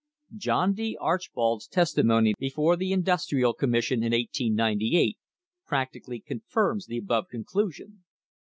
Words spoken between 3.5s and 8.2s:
Commission in 1898 practically confirms the above conclusion.